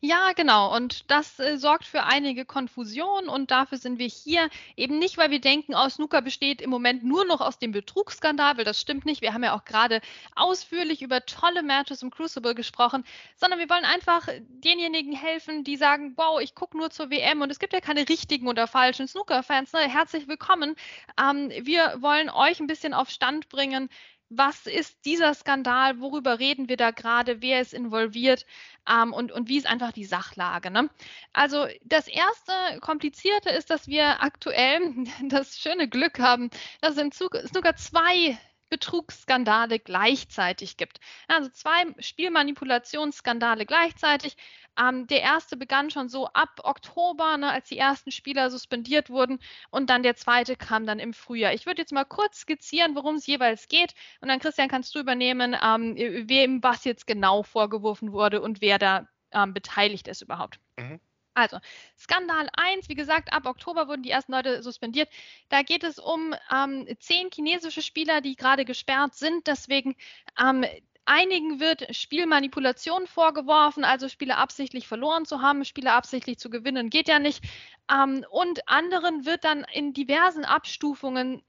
[0.05, 0.75] Ja, genau.
[0.75, 4.49] Und das äh, sorgt für einige Konfusion und dafür sind wir hier.
[4.75, 8.57] Eben nicht, weil wir denken, oh, Snooker besteht im Moment nur noch aus dem Betrugsskandal,
[8.57, 9.21] weil das stimmt nicht.
[9.21, 10.01] Wir haben ja auch gerade
[10.35, 13.05] ausführlich über tolle Matches im Crucible gesprochen,
[13.37, 17.49] sondern wir wollen einfach denjenigen helfen, die sagen, wow, ich gucke nur zur WM und
[17.49, 19.71] es gibt ja keine richtigen oder falschen Snooker-Fans.
[19.71, 19.87] Ne?
[19.87, 20.75] Herzlich willkommen.
[21.17, 23.87] Ähm, wir wollen euch ein bisschen auf Stand bringen,
[24.29, 28.45] was ist dieser Skandal, worüber reden wir da gerade, wer ist involviert
[28.89, 30.71] ähm, und, und wie ist einfach die Sachlage.
[30.71, 30.89] Ne?
[31.33, 34.81] Also das erste Komplizierte ist, dass wir aktuell
[35.29, 36.49] das schöne Glück haben,
[36.81, 38.37] dass es im Snooker zwei
[38.69, 40.99] Betrugsskandale gleichzeitig gibt.
[41.27, 44.35] Also zwei Spielmanipulationsskandale gleichzeitig.
[44.79, 49.39] Ähm, der erste begann schon so ab Oktober, ne, als die ersten Spieler suspendiert wurden.
[49.69, 51.53] Und dann der zweite kam dann im Frühjahr.
[51.53, 53.93] Ich würde jetzt mal kurz skizzieren, worum es jeweils geht.
[54.21, 55.95] Und dann, Christian, kannst du übernehmen, ähm,
[56.27, 60.59] wem was jetzt genau vorgeworfen wurde und wer da ähm, beteiligt ist überhaupt.
[60.77, 60.99] Mhm.
[61.33, 61.57] Also,
[61.97, 65.09] Skandal 1, wie gesagt, ab Oktober wurden die ersten Leute suspendiert.
[65.49, 69.47] Da geht es um ähm, zehn chinesische Spieler, die gerade gesperrt sind.
[69.47, 69.95] Deswegen
[70.39, 70.65] ähm,
[71.05, 77.09] Einigen wird Spielmanipulation vorgeworfen, also Spieler absichtlich verloren zu haben, Spieler absichtlich zu gewinnen, geht
[77.09, 77.43] ja nicht.
[77.91, 81.43] Ähm, und anderen wird dann in diversen Abstufungen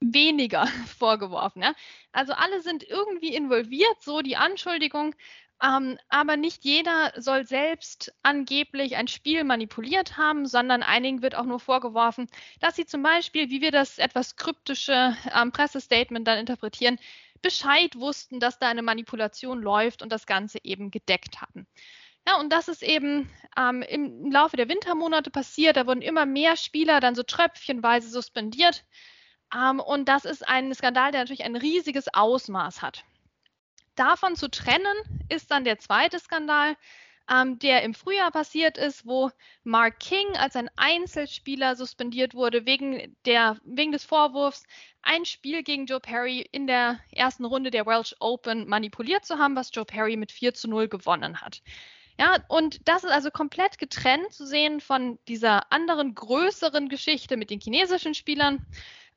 [0.00, 0.66] weniger
[0.98, 1.62] vorgeworfen.
[1.62, 1.74] Ja?
[2.12, 5.14] Also alle sind irgendwie involviert, so die Anschuldigung.
[5.62, 11.44] Ähm, aber nicht jeder soll selbst angeblich ein Spiel manipuliert haben, sondern einigen wird auch
[11.44, 12.28] nur vorgeworfen,
[12.60, 16.98] dass sie zum Beispiel, wie wir das etwas kryptische ähm, Pressestatement dann interpretieren,
[17.42, 21.66] Bescheid wussten, dass da eine Manipulation läuft und das Ganze eben gedeckt hatten.
[22.26, 25.76] Ja, und das ist eben ähm, im Laufe der Wintermonate passiert.
[25.76, 28.84] Da wurden immer mehr Spieler dann so tröpfchenweise suspendiert.
[29.54, 33.04] Ähm, und das ist ein Skandal, der natürlich ein riesiges Ausmaß hat.
[33.98, 34.96] Davon zu trennen
[35.28, 36.76] ist dann der zweite Skandal,
[37.28, 39.30] ähm, der im Frühjahr passiert ist, wo
[39.64, 44.64] Mark King als ein Einzelspieler suspendiert wurde wegen, der, wegen des Vorwurfs,
[45.02, 49.56] ein Spiel gegen Joe Perry in der ersten Runde der Welsh Open manipuliert zu haben,
[49.56, 51.60] was Joe Perry mit 4 zu 0 gewonnen hat.
[52.20, 57.50] Ja, und das ist also komplett getrennt zu sehen von dieser anderen größeren Geschichte mit
[57.50, 58.64] den chinesischen Spielern.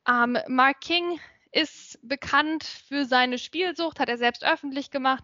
[0.08, 1.20] Ähm, Mark King
[1.52, 5.24] ist bekannt für seine Spielsucht, hat er selbst öffentlich gemacht,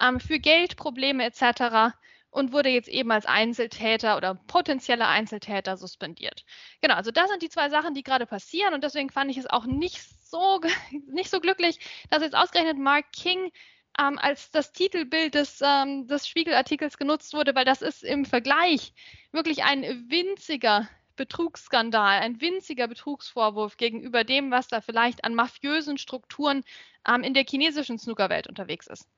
[0.00, 1.94] ähm, für Geldprobleme etc
[2.36, 6.44] und wurde jetzt eben als Einzeltäter oder potenzieller Einzeltäter suspendiert.
[6.82, 9.46] Genau, also das sind die zwei Sachen, die gerade passieren und deswegen fand ich es
[9.46, 10.60] auch nicht so,
[11.08, 11.78] nicht so glücklich,
[12.10, 13.50] dass jetzt ausgerechnet Mark King
[13.98, 18.92] ähm, als das Titelbild des, ähm, des Spiegelartikels genutzt wurde, weil das ist im Vergleich
[19.32, 26.62] wirklich ein winziger Betrugsskandal, ein winziger Betrugsvorwurf gegenüber dem, was da vielleicht an mafiösen Strukturen
[27.08, 29.08] ähm, in der chinesischen Snookerwelt unterwegs ist.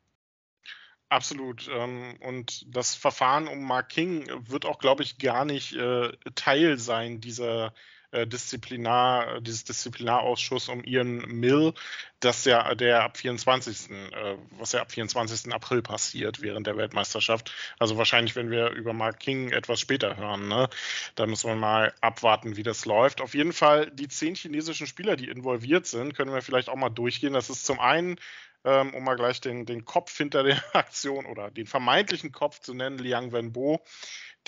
[1.11, 1.69] Absolut.
[1.73, 6.79] Ähm, und das Verfahren um Mark King wird auch, glaube ich, gar nicht äh, Teil
[6.79, 7.73] sein dieser
[8.11, 11.75] äh, Disziplinar, dieses Disziplinarausschuss um Ian Mill,
[12.21, 13.91] das ja der ab 24.
[13.91, 15.53] Äh, was ja ab 24.
[15.53, 17.53] April passiert während der Weltmeisterschaft.
[17.79, 20.49] Also wahrscheinlich, wenn wir über Mark King etwas später hören.
[20.49, 20.69] Ne?
[21.15, 23.21] Da muss man mal abwarten, wie das läuft.
[23.21, 26.91] Auf jeden Fall die zehn chinesischen Spieler, die involviert sind, können wir vielleicht auch mal
[26.91, 27.33] durchgehen.
[27.33, 28.17] Das ist zum einen
[28.65, 32.75] ähm, um mal gleich den, den Kopf hinter der Aktion oder den vermeintlichen Kopf zu
[32.75, 33.85] nennen, Liang Wenbo,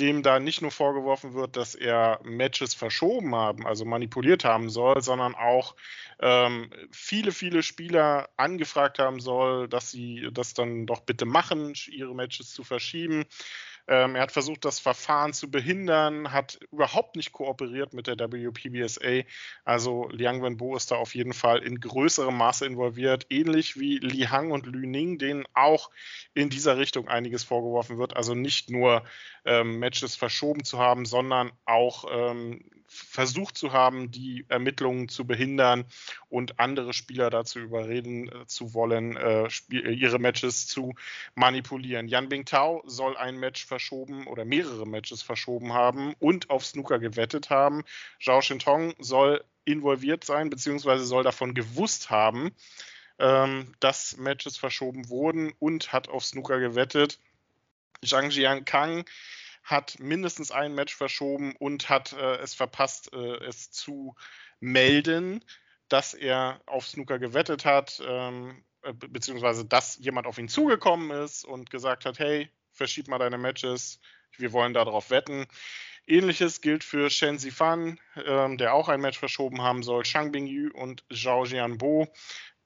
[0.00, 5.02] dem da nicht nur vorgeworfen wird, dass er Matches verschoben haben, also manipuliert haben soll,
[5.02, 5.76] sondern auch
[6.20, 12.14] ähm, viele, viele Spieler angefragt haben soll, dass sie das dann doch bitte machen, ihre
[12.14, 13.26] Matches zu verschieben.
[13.88, 19.22] Ähm, er hat versucht, das Verfahren zu behindern, hat überhaupt nicht kooperiert mit der WPBSA.
[19.64, 24.26] Also Liang Wenbo ist da auf jeden Fall in größerem Maße involviert, ähnlich wie Li
[24.26, 25.90] Hang und Lü Ning, denen auch
[26.34, 28.16] in dieser Richtung einiges vorgeworfen wird.
[28.16, 29.04] Also nicht nur
[29.44, 35.84] ähm, Matches verschoben zu haben, sondern auch ähm, versucht zu haben, die Ermittlungen zu behindern
[36.28, 40.94] und andere Spieler dazu überreden äh, zu wollen, äh, äh, ihre Matches zu
[41.36, 42.08] manipulieren.
[42.08, 47.48] Yan Bingtao soll ein Match verschoben oder mehrere Matches verschoben haben und auf Snooker gewettet
[47.48, 47.84] haben.
[48.20, 52.50] Zhao Shintong soll involviert sein, beziehungsweise soll davon gewusst haben,
[53.20, 57.20] ähm, dass Matches verschoben wurden und hat auf Snooker gewettet.
[58.04, 59.04] Zhang Jiankang
[59.62, 64.14] hat mindestens ein Match verschoben und hat äh, es verpasst, äh, es zu
[64.58, 65.44] melden,
[65.88, 71.44] dass er auf Snooker gewettet hat, ähm, äh, beziehungsweise dass jemand auf ihn zugekommen ist
[71.44, 74.00] und gesagt hat, hey, verschieb mal deine Matches,
[74.36, 75.46] wir wollen darauf wetten.
[76.06, 80.04] Ähnliches gilt für Shen Zifan, ähm, der auch ein Match verschoben haben soll.
[80.04, 82.08] Shang Bingyu und Zhao Jianbo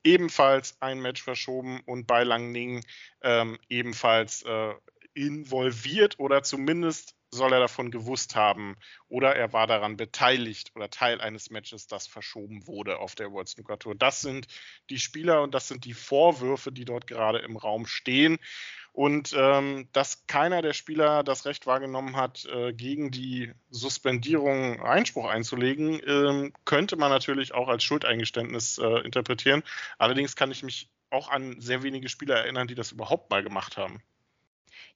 [0.04, 2.84] ebenfalls ein Match verschoben und bei Lang Ning
[3.22, 4.74] ähm, ebenfalls äh,
[5.14, 8.76] involviert oder zumindest soll er davon gewusst haben
[9.08, 13.48] oder er war daran beteiligt oder Teil eines Matches, das verschoben wurde auf der World
[13.48, 13.94] Snooker Tour.
[13.94, 14.46] Das sind
[14.90, 18.38] die Spieler und das sind die Vorwürfe, die dort gerade im Raum stehen.
[18.92, 25.26] Und ähm, dass keiner der Spieler das Recht wahrgenommen hat, äh, gegen die Suspendierung Einspruch
[25.26, 29.64] einzulegen, äh, könnte man natürlich auch als Schuldeingeständnis äh, interpretieren.
[29.98, 33.76] Allerdings kann ich mich auch an sehr wenige Spieler erinnern, die das überhaupt mal gemacht
[33.76, 34.00] haben.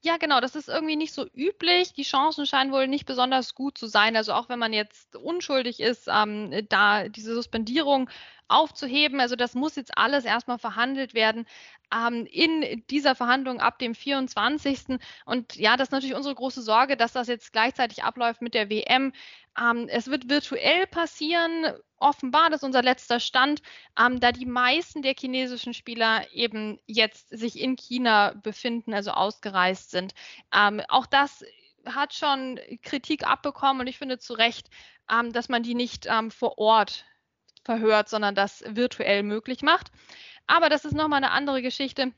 [0.01, 1.93] Ja, genau, das ist irgendwie nicht so üblich.
[1.93, 4.15] Die Chancen scheinen wohl nicht besonders gut zu sein.
[4.17, 8.09] Also auch wenn man jetzt unschuldig ist, ähm, da diese Suspendierung
[8.47, 9.21] aufzuheben.
[9.21, 11.47] Also das muss jetzt alles erstmal verhandelt werden
[11.93, 14.99] ähm, in dieser Verhandlung ab dem 24.
[15.27, 18.71] Und ja, das ist natürlich unsere große Sorge, dass das jetzt gleichzeitig abläuft mit der
[18.71, 19.13] WM.
[19.61, 21.73] Ähm, es wird virtuell passieren.
[22.01, 23.61] Offenbar, das ist unser letzter Stand,
[23.99, 29.91] ähm, da die meisten der chinesischen Spieler eben jetzt sich in China befinden, also ausgereist
[29.91, 30.15] sind.
[30.55, 31.45] Ähm, auch das
[31.87, 34.69] hat schon Kritik abbekommen und ich finde zu Recht,
[35.11, 37.05] ähm, dass man die nicht ähm, vor Ort
[37.65, 39.91] verhört, sondern das virtuell möglich macht.
[40.47, 42.13] Aber das ist nochmal eine andere Geschichte.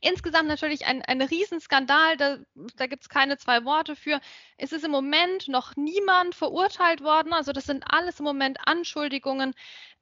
[0.00, 2.38] Insgesamt natürlich ein, ein Riesenskandal, da,
[2.76, 4.20] da gibt es keine zwei Worte für.
[4.56, 9.54] Es ist im Moment noch niemand verurteilt worden, also das sind alles im Moment Anschuldigungen.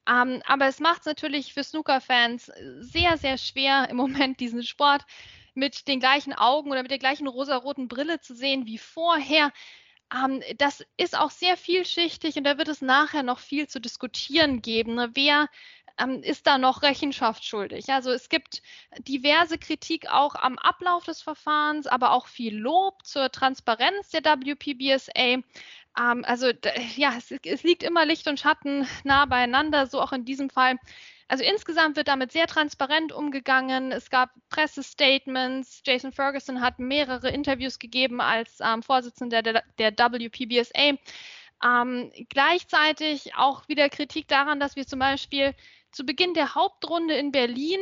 [0.09, 5.05] Ähm, aber es macht es natürlich für Snooker-Fans sehr, sehr schwer, im Moment diesen Sport
[5.55, 9.53] mit den gleichen Augen oder mit der gleichen rosaroten Brille zu sehen wie vorher.
[10.15, 14.63] Ähm, das ist auch sehr vielschichtig und da wird es nachher noch viel zu diskutieren
[14.63, 14.95] geben.
[14.95, 15.11] Ne?
[15.15, 15.49] Wer
[15.99, 17.89] ähm, ist da noch Rechenschaft schuldig?
[17.91, 18.63] Also es gibt
[19.01, 25.43] diverse Kritik auch am Ablauf des Verfahrens, aber auch viel Lob zur Transparenz der WPBSA.
[25.99, 26.51] Ähm, also
[26.97, 30.77] ja, es, es liegt immer Licht und Schatten nah beieinander, so auch in diesem Fall.
[31.31, 33.93] Also insgesamt wird damit sehr transparent umgegangen.
[33.93, 35.83] Es gab Pressestatements.
[35.85, 40.97] Jason Ferguson hat mehrere Interviews gegeben als ähm, Vorsitzender der, der WPBSA.
[41.63, 45.55] Ähm, gleichzeitig auch wieder Kritik daran, dass wir zum Beispiel
[45.91, 47.81] zu Beginn der Hauptrunde in Berlin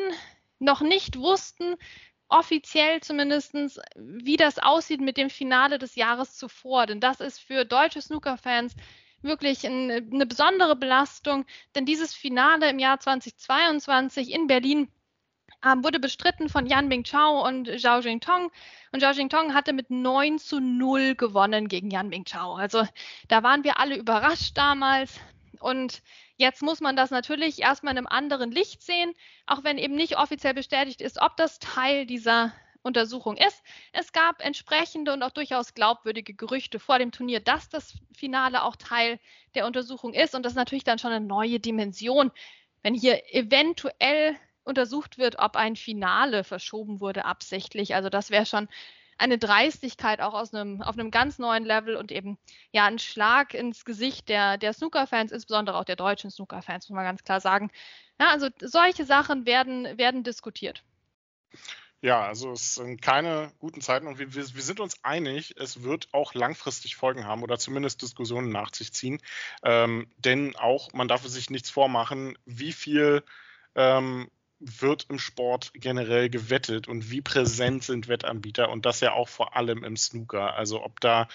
[0.59, 1.77] noch nicht wussten,
[2.29, 3.55] offiziell zumindest,
[3.97, 6.87] wie das aussieht mit dem Finale des Jahres zuvor.
[6.87, 8.75] Denn das ist für deutsche Snooker-Fans
[9.23, 14.89] wirklich ein, eine besondere Belastung, denn dieses Finale im Jahr 2022 in Berlin
[15.65, 18.51] ähm, wurde bestritten von Yan Bingchao und Zhao Jingtong.
[18.93, 22.55] Und Zhao Jingtong hatte mit 9 zu 0 gewonnen gegen Yan Bingchao.
[22.55, 22.87] Also
[23.29, 25.19] da waren wir alle überrascht damals.
[25.61, 26.03] Und
[26.37, 29.15] jetzt muss man das natürlich erstmal in einem anderen Licht sehen,
[29.47, 33.63] auch wenn eben nicht offiziell bestätigt ist, ob das Teil dieser Untersuchung ist.
[33.93, 38.77] Es gab entsprechende und auch durchaus glaubwürdige Gerüchte vor dem Turnier, dass das Finale auch
[38.77, 39.19] Teil
[39.55, 40.35] der Untersuchung ist.
[40.35, 42.31] Und das ist natürlich dann schon eine neue Dimension,
[42.83, 47.95] wenn hier eventuell untersucht wird, ob ein Finale verschoben wurde absichtlich.
[47.95, 48.69] Also das wäre schon
[49.19, 52.39] eine Dreistigkeit auch aus einem, auf einem ganz neuen Level und eben
[52.73, 57.05] ja ein Schlag ins Gesicht der, der Snooker-Fans, insbesondere auch der deutschen Snooker-Fans, muss man
[57.05, 57.71] ganz klar sagen.
[58.21, 60.83] Ja, also solche Sachen werden, werden diskutiert.
[62.03, 65.83] Ja, also es sind keine guten Zeiten und wir, wir, wir, sind uns einig, es
[65.83, 69.21] wird auch langfristig Folgen haben oder zumindest Diskussionen nach sich ziehen.
[69.65, 73.25] Ähm, denn auch, man darf sich nichts vormachen, wie viel
[73.75, 79.29] ähm, wird im Sport generell gewettet und wie präsent sind Wettanbieter und das ja auch
[79.29, 80.55] vor allem im Snooker.
[80.55, 81.29] Also ob da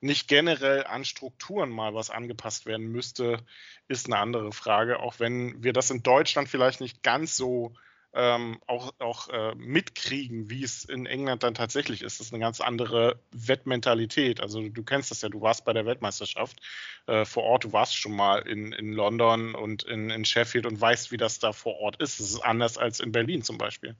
[0.00, 3.44] nicht generell an Strukturen mal was angepasst werden müsste,
[3.88, 7.74] ist eine andere Frage, auch wenn wir das in Deutschland vielleicht nicht ganz so
[8.14, 12.20] ähm, auch, auch äh, mitkriegen, wie es in England dann tatsächlich ist.
[12.20, 14.40] Das ist eine ganz andere Wettmentalität.
[14.40, 16.60] Also du kennst das ja, du warst bei der Weltmeisterschaft
[17.06, 20.80] äh, vor Ort, du warst schon mal in, in London und in, in Sheffield und
[20.80, 22.20] weißt, wie das da vor Ort ist.
[22.20, 23.96] Das ist anders als in Berlin zum Beispiel.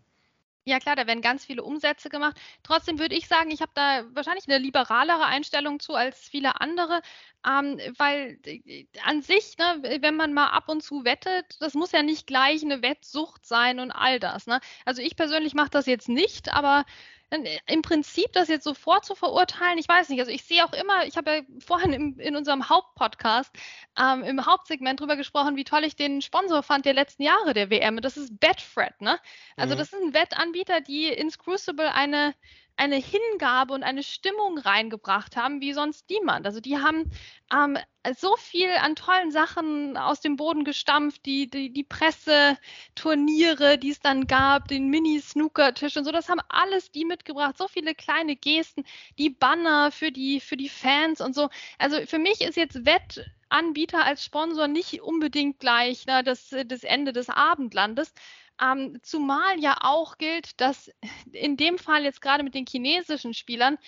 [0.69, 2.37] Ja klar, da werden ganz viele Umsätze gemacht.
[2.63, 7.01] Trotzdem würde ich sagen, ich habe da wahrscheinlich eine liberalere Einstellung zu als viele andere,
[7.47, 11.93] ähm, weil äh, an sich, ne, wenn man mal ab und zu wettet, das muss
[11.93, 14.47] ja nicht gleich eine Wettsucht sein und all das.
[14.47, 14.61] Ne?
[14.85, 16.85] Also ich persönlich mache das jetzt nicht, aber
[17.31, 20.21] im Prinzip das jetzt sofort zu verurteilen, ich weiß nicht.
[20.21, 23.55] Also ich sehe auch immer, ich habe ja vorhin im, in unserem Hauptpodcast
[23.99, 27.71] ähm, im Hauptsegment drüber gesprochen, wie toll ich den Sponsor fand der letzten Jahre der
[27.71, 28.01] WM.
[28.01, 29.19] Das ist Betfred, ne?
[29.57, 29.79] Also mhm.
[29.79, 32.35] das ist ein Wettanbieter, die ins Crucible eine
[32.79, 36.47] eine Hingabe und eine Stimmung reingebracht haben, wie sonst niemand.
[36.47, 37.11] Also die haben
[37.53, 37.77] ähm,
[38.17, 44.01] so viel an tollen Sachen aus dem Boden gestampft, die, die, die Presseturniere, die es
[44.01, 47.59] dann gab, den Mini-Snooker-Tisch und so, das haben alles die mitgebracht.
[47.59, 48.85] So viele kleine Gesten,
[49.19, 51.49] die Banner für die, für die Fans und so.
[51.79, 57.13] Also für mich ist jetzt Wettanbieter als Sponsor nicht unbedingt gleich na, das, das Ende
[57.13, 58.15] des Abendlandes.
[58.61, 60.91] Ähm, zumal ja auch gilt, dass
[61.33, 63.79] in dem Fall jetzt gerade mit den chinesischen Spielern,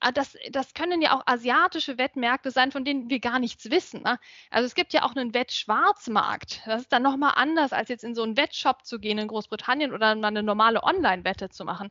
[0.00, 4.02] äh, das, das können ja auch asiatische Wettmärkte sein, von denen wir gar nichts wissen.
[4.02, 4.18] Ne?
[4.50, 6.62] Also es gibt ja auch einen Wettschwarzmarkt.
[6.66, 9.92] Das ist dann nochmal anders, als jetzt in so einen Wettshop zu gehen in Großbritannien
[9.92, 11.90] oder mal eine normale Online-Wette zu machen.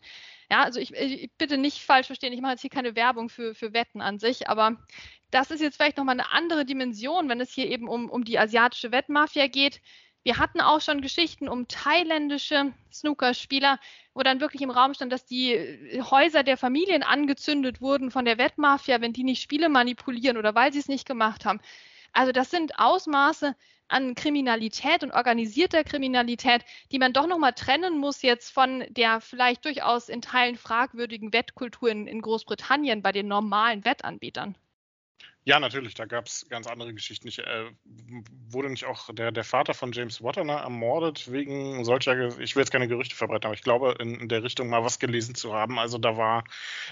[0.51, 3.55] Ja, also ich, ich, bitte nicht falsch verstehen, ich mache jetzt hier keine Werbung für,
[3.55, 4.77] für Wetten an sich, aber
[5.31, 8.37] das ist jetzt vielleicht nochmal eine andere Dimension, wenn es hier eben um, um die
[8.37, 9.81] asiatische Wettmafia geht.
[10.25, 13.79] Wir hatten auch schon Geschichten um thailändische Snookerspieler,
[14.15, 18.25] wo dann wirklich im Raum stand, dass die äh, Häuser der Familien angezündet wurden von
[18.25, 21.59] der Wettmafia, wenn die nicht Spiele manipulieren oder weil sie es nicht gemacht haben.
[22.11, 23.55] Also das sind Ausmaße
[23.87, 29.63] an Kriminalität und organisierter Kriminalität, die man doch nochmal trennen muss jetzt von der vielleicht
[29.63, 34.57] durchaus in Teilen fragwürdigen Wettkultur in, in Großbritannien bei den normalen Wettanbietern.
[35.47, 37.27] Ja, natürlich, da gab es ganz andere Geschichten.
[37.27, 37.71] Ich, äh,
[38.49, 42.71] wurde nicht auch der, der Vater von James Watterner ermordet wegen solcher, ich will jetzt
[42.71, 45.77] keine Gerüchte verbreiten, aber ich glaube, in, in, der Richtung mal was gelesen zu haben.
[45.77, 46.45] Also da war,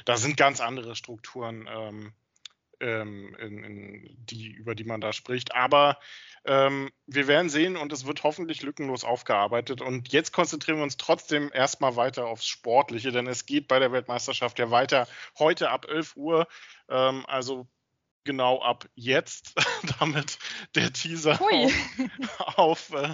[0.06, 2.14] da sind ganz andere Strukturen, ähm,
[2.80, 5.56] ähm, in, in die, über die man da spricht.
[5.56, 5.98] Aber
[6.46, 9.82] ähm, wir werden sehen und es wird hoffentlich lückenlos aufgearbeitet.
[9.82, 13.92] Und jetzt konzentrieren wir uns trotzdem erstmal weiter aufs Sportliche, denn es geht bei der
[13.92, 15.08] Weltmeisterschaft ja weiter
[15.40, 16.48] heute ab 11 Uhr.
[16.88, 17.68] Ähm, also
[18.24, 19.54] genau ab jetzt,
[20.00, 20.40] damit
[20.76, 23.14] der Teaser auf, auf, äh,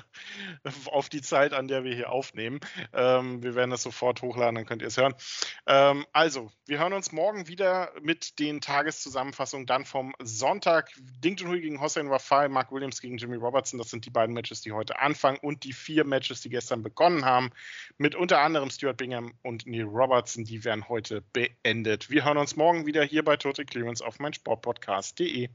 [0.85, 2.59] auf, die Zeit, an der wir hier aufnehmen.
[2.93, 5.15] Ähm, wir werden das sofort hochladen, dann könnt ihr es hören.
[5.67, 10.91] Ähm, also, wir hören uns morgen wieder mit den Tageszusammenfassungen dann vom Sonntag.
[11.23, 13.79] Ding Junhui gegen Hossein Rafai, Mark Williams gegen Jimmy Robertson.
[13.79, 17.25] Das sind die beiden Matches, die heute anfangen und die vier Matches, die gestern begonnen
[17.25, 17.51] haben.
[17.97, 20.43] Mit unter anderem Stuart Bingham und Neil Robertson.
[20.43, 22.09] Die werden heute beendet.
[22.09, 25.49] Wir hören uns morgen wieder hier bei Total Clearance auf mein Sportpodcast podcast.de.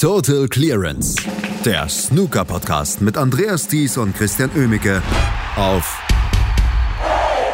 [0.00, 1.16] Total Clearance,
[1.64, 5.02] der Snooker-Podcast mit Andreas Thies und Christian Ömicke
[5.56, 6.00] auf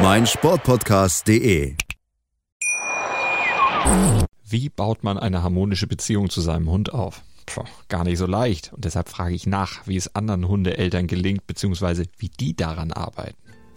[0.03, 1.75] meinsportpodcast.de.
[4.45, 7.23] Wie baut man eine harmonische Beziehung zu seinem Hund auf?
[7.47, 8.73] Puh, gar nicht so leicht.
[8.73, 13.50] Und deshalb frage ich nach, wie es anderen Hundeeltern gelingt, beziehungsweise wie die daran arbeiten.